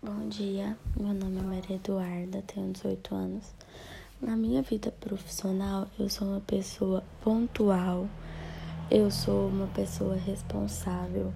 Bom 0.00 0.28
dia, 0.28 0.78
meu 0.96 1.12
nome 1.12 1.40
é 1.40 1.42
Maria 1.42 1.74
Eduarda, 1.74 2.40
tenho 2.42 2.72
18 2.72 3.14
anos. 3.16 3.44
Na 4.22 4.36
minha 4.36 4.62
vida 4.62 4.92
profissional, 4.92 5.88
eu 5.98 6.08
sou 6.08 6.28
uma 6.28 6.40
pessoa 6.40 7.02
pontual, 7.20 8.08
eu 8.92 9.10
sou 9.10 9.48
uma 9.48 9.66
pessoa 9.66 10.14
responsável. 10.14 11.34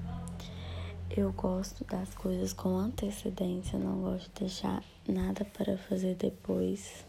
Eu 1.11 1.33
gosto 1.33 1.85
das 1.87 2.15
coisas 2.15 2.53
com 2.53 2.77
antecedência, 2.77 3.77
não 3.81 4.01
gosto 4.01 4.31
de 4.33 4.43
deixar 4.43 4.81
nada 5.09 5.45
para 5.45 5.77
fazer 5.77 6.15
depois. 6.15 7.05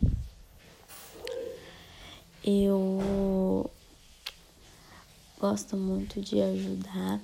Eu 2.44 3.70
gosto 5.40 5.78
muito 5.78 6.20
de 6.20 6.42
ajudar 6.42 7.22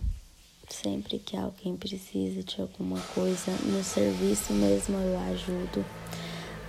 Sempre 0.69 1.19
que 1.19 1.35
alguém 1.35 1.75
precisa 1.75 2.43
de 2.43 2.61
alguma 2.61 2.99
coisa, 3.15 3.51
no 3.65 3.83
serviço 3.83 4.53
mesmo 4.53 4.97
eu 4.97 5.19
ajudo. 5.31 5.85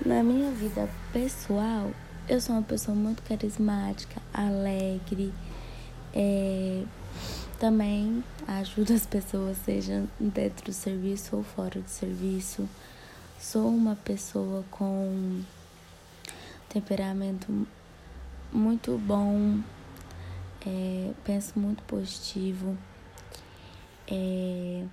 Na 0.04 0.22
minha 0.22 0.50
vida 0.50 0.88
pessoal, 1.12 1.90
eu 2.26 2.40
sou 2.40 2.56
uma 2.56 2.62
pessoa 2.62 2.96
muito 2.96 3.22
carismática, 3.22 4.20
alegre, 4.32 5.32
é, 6.14 6.82
também 7.58 8.24
ajudo 8.48 8.94
as 8.94 9.04
pessoas, 9.04 9.58
seja 9.58 10.04
dentro 10.18 10.64
do 10.64 10.72
serviço 10.72 11.36
ou 11.36 11.42
fora 11.44 11.80
do 11.80 11.88
serviço. 11.88 12.68
Sou 13.38 13.68
uma 13.68 13.94
pessoa 13.96 14.64
com 14.70 15.42
temperamento 16.68 17.66
muito 18.52 18.96
bom, 18.98 19.60
é, 20.66 21.10
penso 21.24 21.58
muito 21.58 21.82
positivo. 21.82 22.76
É... 24.12 24.88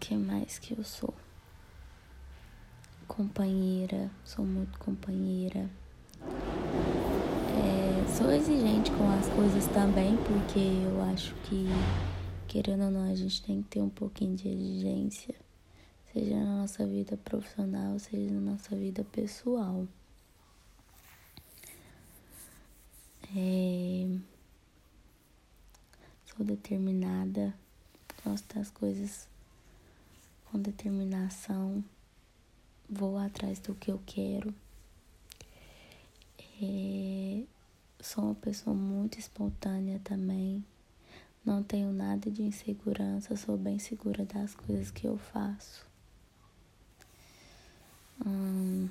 que 0.00 0.16
mais 0.16 0.58
que 0.58 0.76
eu 0.76 0.82
sou? 0.82 1.14
Companheira, 3.06 4.10
sou 4.24 4.44
muito 4.44 4.76
companheira. 4.80 5.70
É... 7.52 8.08
sou 8.16 8.28
exigente 8.32 8.90
com 8.90 9.08
as 9.08 9.28
coisas 9.28 9.68
também, 9.68 10.16
porque 10.16 10.58
eu 10.58 11.00
acho 11.12 11.32
que, 11.44 11.66
querendo 12.48 12.86
ou 12.86 12.90
não, 12.90 13.08
a 13.08 13.14
gente 13.14 13.40
tem 13.42 13.62
que 13.62 13.68
ter 13.68 13.80
um 13.80 13.88
pouquinho 13.88 14.34
de 14.34 14.48
exigência, 14.48 15.36
seja 16.12 16.34
na 16.34 16.62
nossa 16.62 16.84
vida 16.84 17.16
profissional, 17.18 17.96
seja 18.00 18.32
na 18.32 18.52
nossa 18.52 18.74
vida 18.74 19.04
pessoal. 19.12 19.86
É 23.36 24.34
sou 26.36 26.44
determinada, 26.44 27.54
gosto 28.24 28.54
das 28.54 28.70
coisas 28.70 29.28
com 30.46 30.58
determinação, 30.58 31.84
vou 32.88 33.16
atrás 33.18 33.58
do 33.60 33.74
que 33.74 33.90
eu 33.90 34.00
quero. 34.04 34.54
É, 36.60 37.42
sou 38.00 38.24
uma 38.24 38.34
pessoa 38.34 38.74
muito 38.74 39.18
espontânea 39.18 40.00
também. 40.02 40.64
Não 41.44 41.62
tenho 41.62 41.92
nada 41.92 42.30
de 42.30 42.42
insegurança, 42.42 43.36
sou 43.36 43.56
bem 43.56 43.78
segura 43.78 44.24
das 44.24 44.54
coisas 44.54 44.90
que 44.90 45.06
eu 45.06 45.18
faço. 45.18 45.86
Hum, 48.24 48.88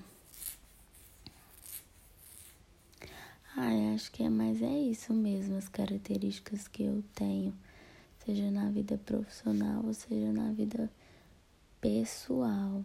acho 3.93 4.11
que 4.11 4.23
é 4.23 4.29
mais 4.29 4.61
é 4.61 4.79
isso 4.79 5.13
mesmo, 5.13 5.55
as 5.57 5.69
características 5.69 6.67
que 6.67 6.83
eu 6.83 7.03
tenho, 7.13 7.53
seja 8.25 8.49
na 8.49 8.69
vida 8.69 8.97
profissional 8.97 9.83
ou 9.85 9.93
seja 9.93 10.31
na 10.31 10.51
vida 10.51 10.91
pessoal. 11.79 12.83